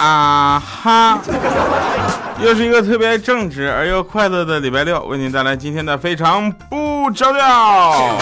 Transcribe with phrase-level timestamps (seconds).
[0.00, 1.20] 啊哈！
[2.40, 8.16] 又是一个特别正直而又快乐的礼拜六，为您带来今天的非常不着调。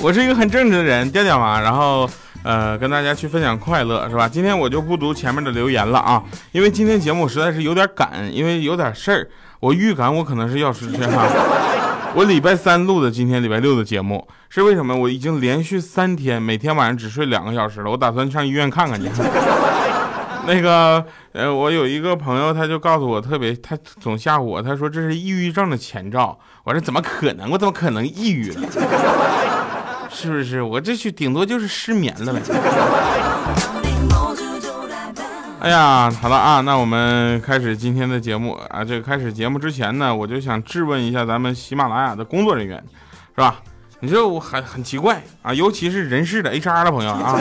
[0.00, 2.08] 我是一个很正直的人，调调嘛，然后
[2.46, 4.28] 呃跟大家去分享快乐，是吧？
[4.28, 6.22] 今天我就不读前面的留言了啊，
[6.52, 11.26] 因为今天节目实在是有点赶，因为有点事儿，我预感我可能是要失去哈。
[12.14, 14.94] 我礼拜三录的，今天礼拜六的节目是为什么？
[14.94, 19.10] 我已经连续三天每天晚上只睡两个小时了，我打算上医院看看去。
[20.46, 26.38] 那个呃，我有一个朋友，他就告诉我，特别他总吓唬我，他说这是抑郁症的前兆。
[26.62, 27.50] 我说怎么可能？
[27.50, 28.60] 我怎么可能抑郁了？
[30.16, 30.62] 是不是？
[30.62, 32.40] 我这去顶多就是失眠了呗。
[35.60, 38.82] 哎呀，好了啊，那我们开始今天的节目啊。
[38.82, 42.82] 这个开始节目之前呢，我就想质问一下咱们喜马拉雅的工作人员，
[43.34, 43.56] 是吧？
[44.00, 47.38] 你说我很很奇怪啊，尤其是人事的 HR 的朋友啊，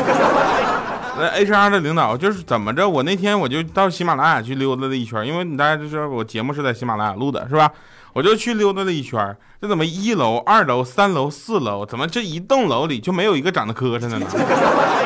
[1.17, 2.89] 那 HR 的领导就是怎么着？
[2.89, 7.71] 我那天我就到喜马拉雅去溜达了一圈，因为你大家就说我节目是在喜马拉雅录的，是吧？
[8.15, 14.25] 我就去溜达了一圈，这怎么一楼、二楼、三楼、四楼，怎么这一栋楼里就没有一个长得磕碜的呢？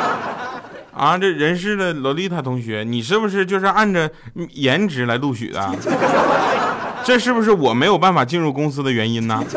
[0.95, 4.11] 啊，这人事的洛丽塔同学，你是不是就是按着
[4.51, 5.75] 颜值来录取的？
[7.03, 9.43] 这是不是我没有办法进入公司的原因呢？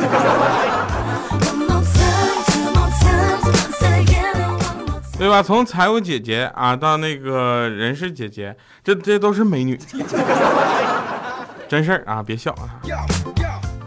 [5.19, 5.43] 对吧？
[5.43, 9.79] 从财务姐姐啊到那个人事姐姐，这这都是美女，
[11.69, 12.81] 真事儿啊，别笑啊。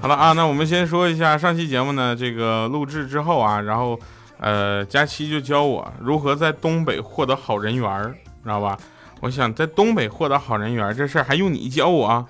[0.06, 4.00] 好了啊，那我们先说一下上期节目呢，这个录制之后啊，然后。
[4.38, 8.78] 呃，佳期就教我如何在东北获得好人缘儿知道吧？
[9.22, 12.24] 我想在东北获得好人缘这事儿还用你教我？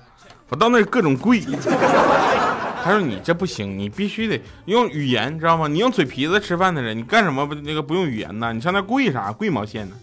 [0.48, 1.40] 我到那儿各种跪。
[2.82, 5.66] 他说你这不行，你必须得用语言，知道吗？
[5.68, 8.52] 你用嘴皮子吃饭的人，你干什么不那个不用语言呢？
[8.54, 9.30] 你上那跪啥？
[9.32, 9.96] 跪毛线呢？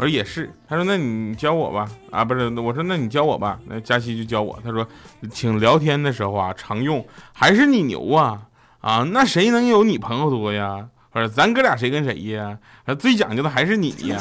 [0.00, 0.50] 我说也是。
[0.66, 1.86] 他说那你教我吧。
[2.10, 3.58] 啊，不是，我说那你教我吧。
[3.66, 4.58] 那佳期就教我。
[4.64, 4.86] 他说，
[5.30, 8.40] 请聊天的时候啊，常用还是你牛啊
[8.80, 10.86] 啊，那谁能有你朋友多呀？
[11.10, 12.56] 或者咱哥俩谁跟谁呀？
[12.98, 14.16] 最讲究的还是你呀。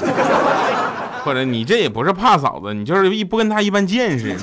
[1.23, 4.35] 或者你这也不是怕嫂子，你就是一不跟他一般见识。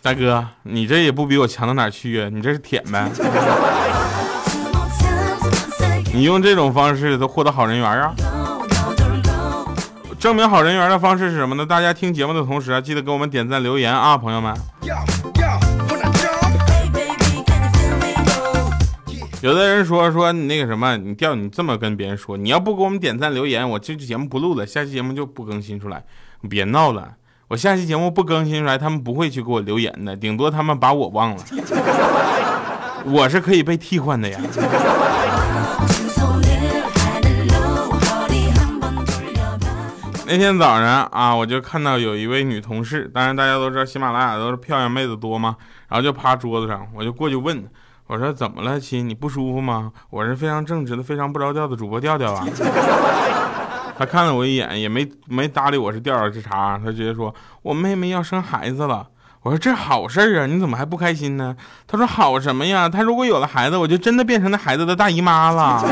[0.00, 2.28] 大哥，你这也不比我强到哪去啊？
[2.32, 3.10] 你这是舔呗？
[6.14, 8.14] 你用这种方式都获得好人缘啊？
[10.16, 11.66] 证明好人缘的方式是什么呢？
[11.66, 14.54] 大家听节目的同时啊，记得给我们点赞留言啊，朋友们。
[19.42, 26.04] 有的人说说你那个什么，你调你这么跟别人说，你要不给我们点赞留言，我这期节目不录了，下期节目就不更新出来。
[26.42, 27.14] 你别闹了，
[27.48, 31.44] 我下期节目不更新出来，他们不会去给我留言的，顶多他们把我忘了。
[33.04, 34.38] 我是可以被替换的呀。
[40.26, 45.54] 那天早上啊，我就看到有一位女同事，当然大家都知道喜马拉雅都是漂亮妹子多嘛，
[45.88, 47.62] 然后就趴桌子上，我就过去问。
[48.06, 49.06] 我说怎么了，亲？
[49.06, 49.92] 你不舒服吗？
[50.08, 52.46] 我是非常正直的、非常不着调的主播调调啊。
[53.98, 59.06] 他看了我一眼，也没没搭理我是调调之茬，他直接说：“我妹妹要生孩子了。”
[59.42, 61.54] 我说：“这好事啊，你怎么还不开心呢？”
[61.86, 62.88] 他说：“好什么呀？
[62.88, 65.84] 他如果有了孩子，我就真的变成那孩子的大姨妈了。”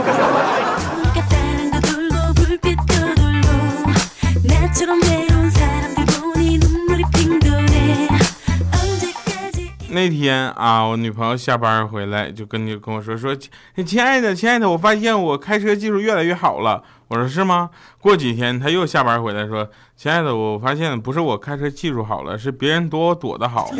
[9.95, 13.37] 那天啊，我女朋友下班回来就跟你跟我说说，
[13.85, 16.83] 亲爱的亲爱的，我发现我开车技术越来越好了。
[17.09, 17.69] 我说是吗？
[18.01, 23.71] 过几天她又下班回来说，亲爱的，我发现不是我开车技术好了，是别人躲我躲得好。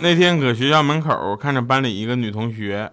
[0.00, 2.92] 那天搁学校门口看着班里一个女同学。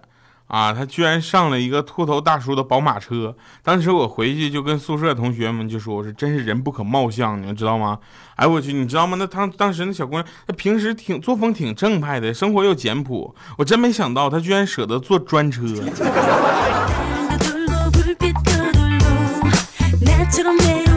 [0.52, 3.34] 啊，他居然上了一个秃头大叔的宝马车。
[3.62, 7.98] 当时我回去就跟宿舍同学们就说：“我说真是人不可貌相，你们知道吗？”
[8.36, 9.16] 哎，我去，你知道吗？
[9.18, 13.34] 那当当时那小姑娘，她平时挺作风挺正派的，生活又简朴。
[13.56, 15.62] 我真没想到她居然舍得坐专车。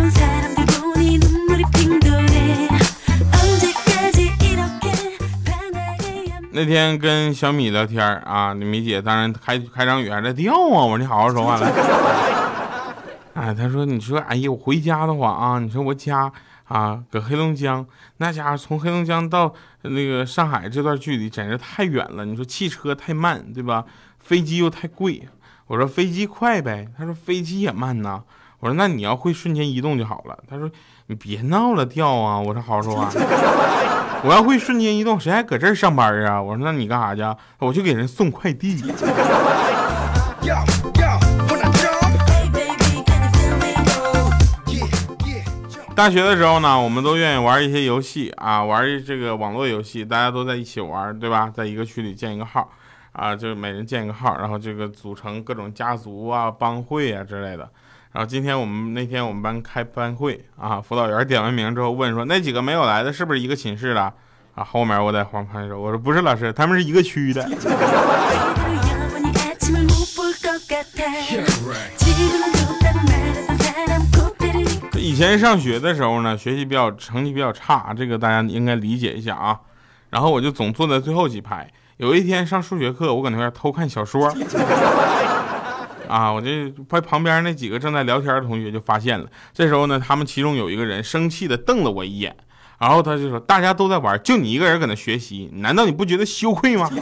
[6.56, 11.70] 那天跟小米聊天啊，你米姐当然开开张语还在调啊，我说你好好说话来。
[13.36, 16.32] 哎，他说你说哎呀，我回家的话啊，你说我家
[16.64, 17.86] 啊，搁黑龙江，
[18.20, 22.24] 那家伙从黑龙江到那个上海这段距离简直太远了。
[22.24, 23.84] 你说汽车太慢，对吧？
[24.20, 25.28] 飞机又太贵。
[25.68, 28.24] 我说飞机快呗，他说飞机也慢呐。
[28.62, 30.40] 我说那你要会瞬间移动就好了。
[30.48, 30.72] 他说
[31.08, 32.40] 你别闹了，掉啊！
[32.40, 33.10] 我说好好说话。
[34.24, 36.42] 我要会瞬间移动，谁还搁这儿上班啊？
[36.42, 37.22] 我说那你干啥去？
[37.60, 38.82] 我去给人送快递。
[45.96, 51.52] 大学的时候呢，我们都愿意玩一些游戏啊，玩这个网络游戏，大家都在一起玩，对吧？
[51.54, 52.68] 在一个区里建一个号，
[53.12, 57.70] 啊，就是每人建一个号，然后这个组成各种家族啊、帮会啊之类的。
[58.16, 64.02] 然后今天我们那天我们班开班会啊，辅导员点完名之后问说，那几个没有来的是不是一个寝室的？
[64.54, 67.46] 啊，后面我在旁边说，我说不是老师，他们是一个区的。
[74.94, 79.60] 以前上学的时候呢，学习比较成绩比较差，这个大家应该理解一下啊。
[80.10, 81.70] 然后我就总坐在最后几排。
[81.98, 84.34] 有一天上数学课，我搁那边偷看小说，
[86.06, 89.26] 啊，我这旁旁边那几个正在聊天的同学就发现了。
[89.54, 92.36] 这时候呢，他们其中有一个人生气的瞪了我一眼，
[92.80, 96.90] 然后他就说：“大家都在玩，就你一个人搁那学习，难道你不觉得羞愧吗？”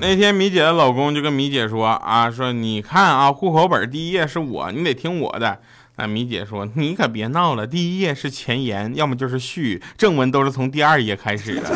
[0.00, 5.60] 那天米姐的老公就跟米姐说啊，说你看啊，户口本第一页是我，你得听我的。
[6.00, 11.62] 那米姐说，你可别闹了，第一页是前言，要么就是序，正文都是从第二页开始的。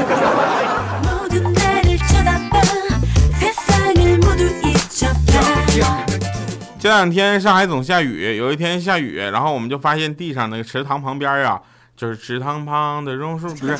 [6.79, 11.61] 这两天上海总下雨，有一天下雨，然后我们就发现地上那个池塘旁边啊，
[11.97, 13.77] 就是池塘旁的榕树，不是，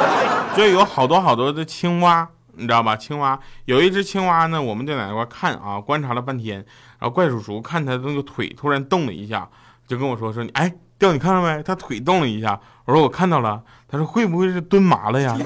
[0.54, 2.28] 就有好多好多的青蛙。
[2.58, 2.94] 你知道吧？
[2.96, 6.56] 青蛙有一只青蛙呢，我们就在那块看啊，观察了半天。
[6.98, 9.46] 然后怪叔叔看他那个腿突然动了一下，
[9.86, 11.62] 就跟我说说你哎，掉你看到没？
[11.62, 12.58] 他腿动了一下。
[12.84, 13.62] 我说我看到了。
[13.88, 15.38] 他说会不会是蹲麻了呀？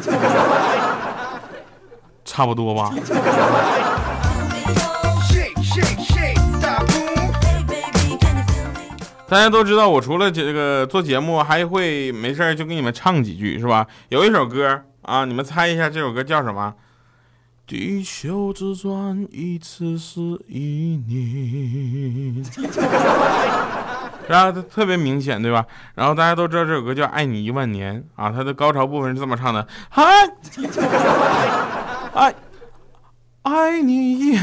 [2.25, 2.91] 差不多吧。
[9.29, 13.87] 大家都知道，我除了这个做节目，还会没事就给你们唱几句，是吧？
[14.09, 16.75] 有一首歌啊，你们猜一下这首歌叫什么？
[17.67, 22.45] 地球自转一次是一年，
[24.31, 25.67] 然后它特别明显，对吧？
[25.97, 30.05] 然后大家都知道这首歌叫《爱你一万年》啊，它的高潮部分是这么唱的：嗨，
[32.15, 32.33] 爱
[33.43, 34.39] 爱你，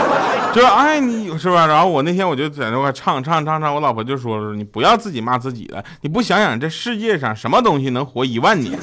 [0.54, 1.66] 就爱你，是吧？
[1.66, 8.78] 然后我那天我就在那块唱唱唱唱，我老婆就说了：“你不要自己骂自己了，你不想想这世界上什么东西能活一万年？”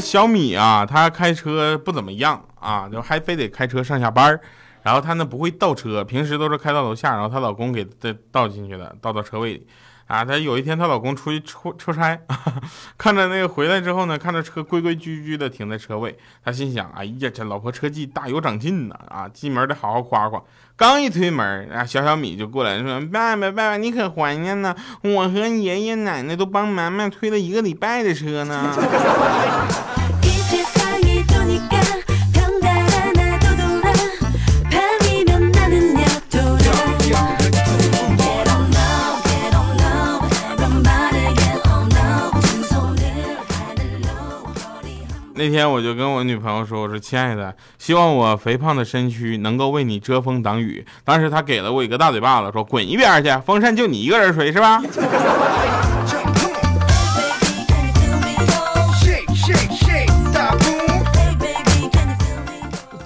[0.00, 4.38] 小米啊，他开车不怎么样啊，就还非得开车上下班
[4.82, 9.66] 然后他呢不会倒车，平时都是开到楼下，然后她老公给倒倒进去的，倒到车位里。
[10.06, 12.18] 啊，她有一天她老公出去出出差，
[12.98, 18.94] 看着那个回来之后呢，看着车规规矩矩的停在车位，她心想：哎呀，这老婆车技大有长进呢！
[19.08, 20.42] 啊，进门得好好夸夸。
[20.76, 24.74] 刚一推门，啊，小小米就过来说：“爸爸，爸爸，你可怀念呢？
[25.02, 28.74] 我和爷爷奶奶都帮妈妈推了一个礼拜的车呢。
[45.44, 54.82] ”那天我就跟我女朋友说：“我说亲爱的，希望我肥胖的身躯能够为你遮风挡雨。”当时她给了我一个大嘴巴子，说：“滚一边去，风扇就你一个人吹是吧？”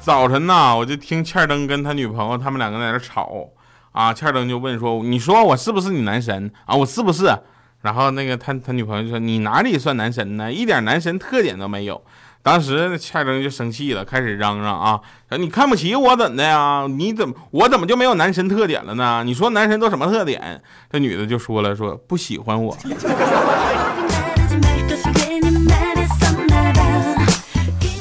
[0.00, 3.49] 早晨呐，我就听欠灯跟他女朋友他们两个在那吵
[3.90, 6.76] 啊，欠灯就问说：“你说我是不是你男神啊？
[6.76, 7.37] 我是不是？”
[7.83, 10.52] 然后那个他他女朋友就说：“你哪里算男神呢？
[10.52, 12.00] 一点男神特点都没有。”
[12.42, 15.00] 当时欠灯就生气了，开始嚷嚷啊
[15.38, 16.87] ：“你看不起我怎的呀？
[16.88, 19.23] 你怎么我怎么就没有男神特点了呢？
[19.25, 22.75] 你说男神都什么特点？”这女的就说了：“说不喜欢我。”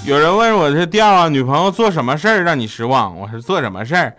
[0.05, 3.17] 有人问我这调啊，女朋友做什么事儿让你失望？
[3.17, 4.15] 我说做什么事儿？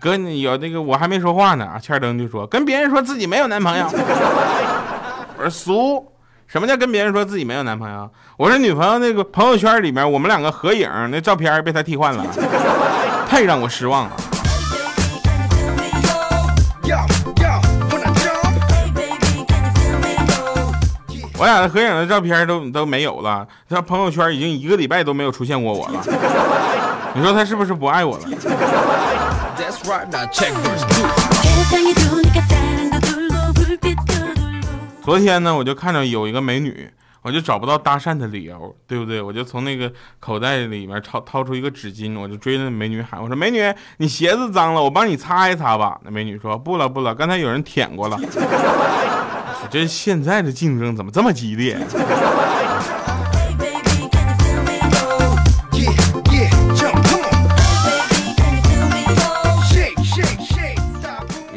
[0.00, 1.78] 哥，你有那个我还没说话呢。
[1.80, 3.86] 欠灯就说跟别人说自己没有男朋友。
[5.38, 6.04] 我说俗，
[6.48, 8.10] 什么叫跟别人说自己没有男朋友？
[8.38, 12.24] 我说女朋友那个朋友圈里面，我们两个合影那照片被他替换了，
[13.28, 14.12] 太让我失望了。
[21.36, 26.02] 我俩的合影的照片都都没有了，他朋友圈已经一个礼拜都没有出现过我了。
[27.12, 28.24] 你说他是不是不爱我了？
[35.08, 36.86] 昨天呢，我就看到有一个美女，
[37.22, 39.22] 我就找不到搭讪的理由，对不对？
[39.22, 43.58] 我就从那个口袋里面掏掏出一个纸巾，我就追着那美女喊：“我说美女，
[43.96, 48.20] 你鞋子脏了，我帮你擦一擦吧。”那美女说：“不了不了，刚才有人舔过了。”
[49.70, 51.78] 这现在的竞争怎么这么激烈？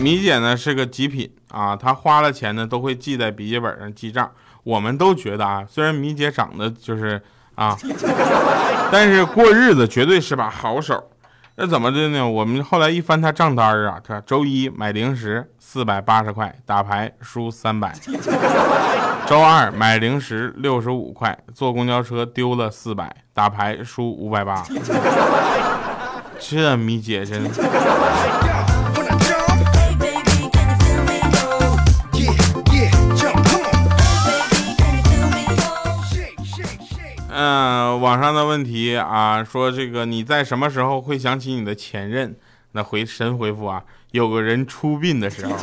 [0.01, 4.29] 米姐呢是个极品啊，她花了钱呢都会记在笔记本上记账。
[4.63, 7.21] 我们都觉得啊，虽然米姐长得就是
[7.55, 7.77] 啊，
[8.91, 11.11] 但是过日子绝对是把好手。
[11.55, 12.27] 那怎么的呢？
[12.27, 17.91] 我们后来一翻她账单啊，她周一买零食四百八十块，打牌输三百；
[19.27, 24.63] 周二买零食六十五块，坐公交车丢了四百，打牌输五百八。
[26.39, 27.43] 这米姐真。
[38.11, 42.35] 网上的问题啊，说这个你在什么时候会想起你的前任？
[42.73, 45.55] 那回神回复啊，有个人出殡的时候。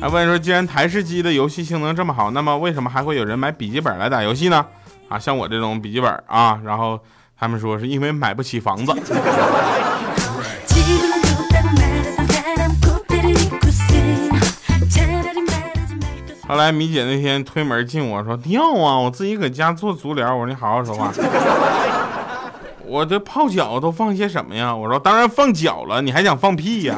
[0.00, 4.64] 还问说，既然台式机的游戏性能这么好，那么为什么还会有人买笔记本来打游戏呢？
[5.08, 7.00] 啊，像我这种笔记本啊，然后
[7.36, 8.92] 他们说是因为买不起房子。
[16.46, 20.34] 后来米姐那天推门进我说尿啊，我自己搁家做足疗。
[20.34, 21.10] 我说你好好说话。
[22.86, 24.74] 我这泡脚都放些什么呀？
[24.74, 26.96] 我说当然放脚了，你还想放屁呀？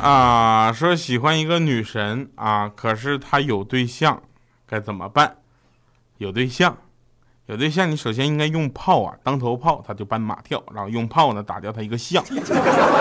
[0.00, 4.22] 啊，说喜欢一个女神啊，可是她有对象，
[4.66, 5.41] 该怎么办？
[6.22, 6.76] 有对象，
[7.46, 12.24] 有对象，你首先应该用炮啊，当头炮，他就搬马跳，然后用炮呢打掉他一个象，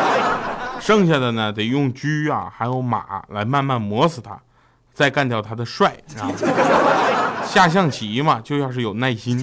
[0.81, 4.41] 剩下的呢得用车啊，还有马来慢慢磨死他，
[4.91, 5.93] 再干掉他的帅。
[7.45, 9.37] 下象棋嘛，就要是有耐心。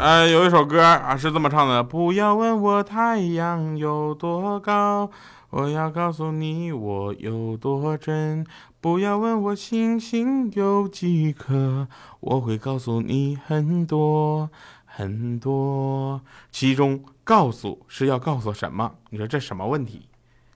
[0.00, 5.10] 呃，有一首歌啊是这么唱的：不要问我太阳有多高。
[5.50, 8.46] 我要告诉你我有多真，
[8.80, 11.86] 不要问我星星有几颗，
[12.20, 14.48] 我会告诉你很多
[14.86, 16.22] 很多。
[16.50, 18.92] 其中告诉是要告诉什么？
[19.10, 20.08] 你说这什么问题？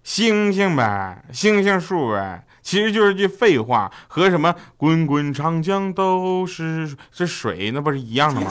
[0.05, 8.47] 星星呗，星星数呗，其实就是句废话，和什么滚滚长江都是是水，那不是一样的吗？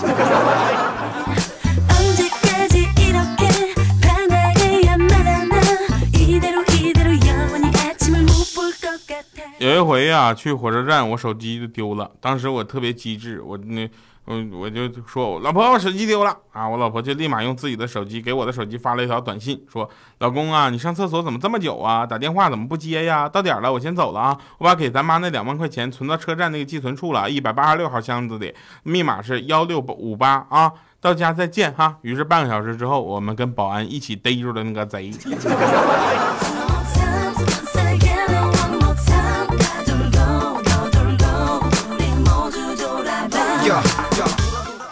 [9.59, 12.09] 有一回呀，去火车站，我手机就丢了。
[12.19, 13.87] 当时我特别机智，我那
[14.25, 16.65] 嗯我就说，我老婆，我手机丢了啊！
[16.65, 19.89] 我老婆就立马用自己的手机给我的手机发了一条短信，说
[20.19, 22.05] ：“老公啊，你上厕所怎么这么久啊？
[22.05, 23.27] 打电话怎么不接呀？
[23.27, 24.37] 到点了，我先走了啊！
[24.59, 30.71] 我把给咱妈那两万块钱存到车站那个寄存处了，一百八十六号箱子里，密码是幺六五八啊！
[31.01, 35.11] 到家再见哈。”于是半个小时之后，我们跟保安一起逮住了那个贼。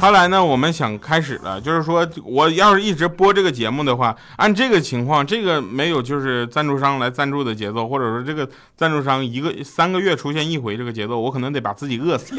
[0.01, 12.35] 后来呢，我们想开始了，就是说我要是一直播这个节目的话，按这个情况，这个没有就是赞助商来赞助的节奏，或者说这个赞助商一个三个月出现一回这个节奏，我可能得把自己饿死。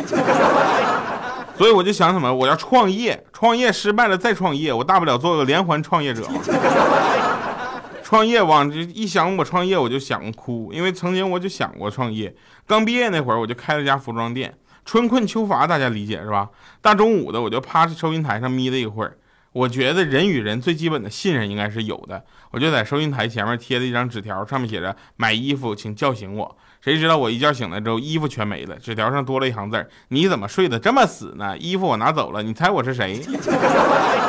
[1.57, 6.40] 所以我就想什么，我要创业，创业失败了再创业，我大不了做个连环创业者嘛。
[8.02, 12.35] 创业往这一想，我创业我就想哭，因为曾经我就想过创业，
[12.66, 14.52] 刚毕业那会儿我就开了家服装店。
[14.85, 16.49] 春困秋乏，大家理解是吧？
[16.81, 19.17] 大中午的，我就趴在收银台上眯了一会儿。
[19.53, 26.57] 我觉得人与人最基本的信任应该是有的，我就在收银台前面贴了一张纸条，上面写着“买衣服请叫醒我”。
[26.81, 31.57] 谁知道我一觉醒来之后，衣服全没了，纸条上多了一行字你怎么睡得这么死呢？
[31.59, 33.21] 衣服我拿走了，你猜我是谁？”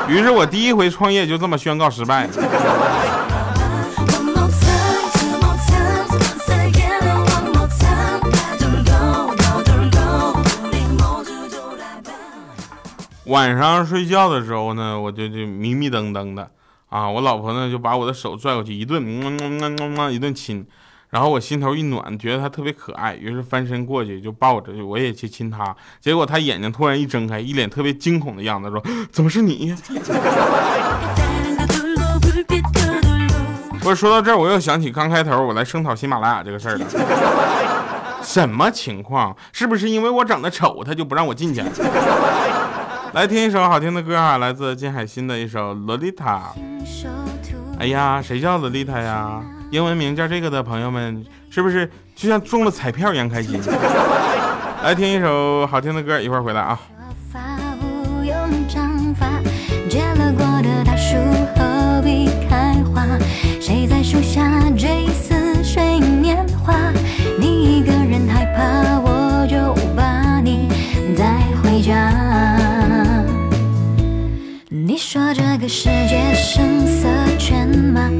[0.09, 2.27] 于是我第一回创业就这么宣告失败。
[13.25, 16.51] 晚上睡觉的时候呢，我就就迷迷瞪瞪的
[16.89, 20.65] 啊，我老婆呢就把我的手拽过去一顿，嗯嗯嗯嗯一顿亲，
[21.09, 25.75] 然后我心头一暖，觉得她特别可爱，于是翻身过去就抱着，我也去亲她。
[26.01, 29.73] 结果她眼睛突然一睁开，一脸特别惊恐的样子，说：“怎么是你？”
[33.79, 36.85] 不是说到这儿，我又想起刚开头我来声讨喜马拉雅这个事儿了。
[38.21, 39.35] 什么情况？
[39.51, 41.69] 是不是因为我长得丑，他就不让我进去了？
[43.15, 46.51] 来听一首好听的歌啊，来自金海心的一首《洛丽塔》。
[47.77, 49.39] 哎呀，谁叫洛丽塔呀？
[49.69, 53.61] 英文名叫这个的朋友们，是不是就像中了彩票一样开心？
[54.83, 56.79] 来听一首好听的歌，一会儿回来啊。
[63.61, 66.73] 谁在树下追似水年华？
[67.39, 68.92] 你一个人害怕，
[75.63, 78.11] 个世界声色犬马，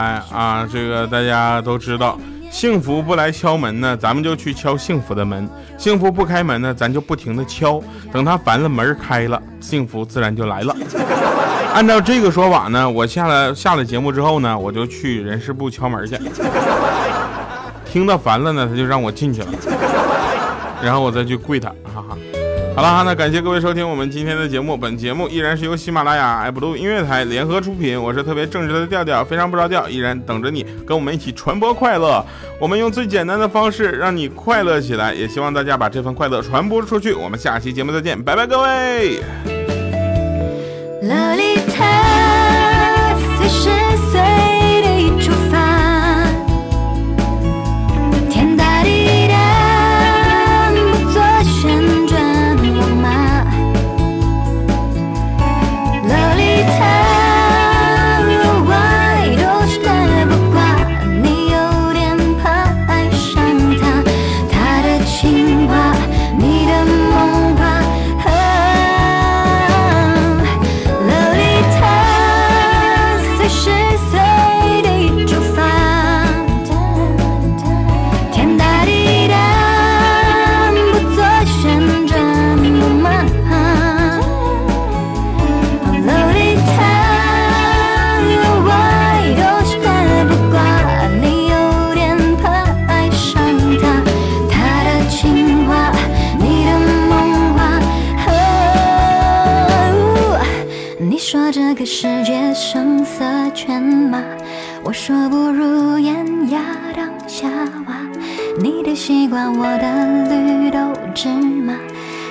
[0.00, 0.66] 哎啊！
[0.72, 2.18] 这个大家都知道，
[2.50, 10.74] 幸福不来敲门呢，咱们就去敲幸福的门；幸福不开门呢，咱就不停的敲，等他烦了，门开了，幸福自然就来了。
[11.74, 16.18] 按照这个说法呢，我下了下了节目之后呢，我就去人事部敲门去，
[17.84, 19.48] 听到烦了呢，他就让我进去了，
[20.82, 22.16] 然后我再去跪他，哈哈。
[22.74, 24.74] 好了，那感谢各位收听我们今天的节目。
[24.74, 28.00] 本节目依然是由喜马拉雅、爱布鲁音乐台联合出品。
[28.00, 32.24] 我是特别正直的调调，非常不着调，依然等着你跟我们一起传播快乐。
[32.58, 37.12] 我们用最简单的方式让你快乐起来，也希望大家把这份快乐传播出去。
[37.12, 39.20] 我们下期节目再见，拜拜，各位。
[101.02, 104.22] 你说这个世界声色犬马
[104.84, 106.60] 我说不如演亚
[106.94, 107.48] 当夏
[107.86, 107.94] 娃，
[108.60, 110.78] 你的西瓜，我的绿豆
[111.14, 111.74] 芝麻，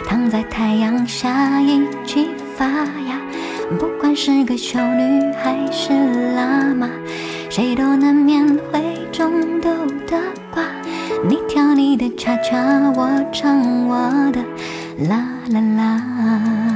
[0.08, 3.20] 躺在太阳下一起发芽。
[3.80, 5.92] 不管是个修女还是
[6.38, 6.88] 喇嘛，
[7.50, 9.70] 谁都难免会中毒
[10.06, 10.16] 的
[10.52, 10.64] 瓜。
[11.28, 12.56] 你跳你的恰恰，
[12.96, 14.44] 我唱我的
[15.10, 16.69] 啦啦啦。